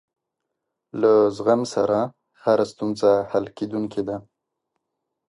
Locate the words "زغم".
1.35-1.61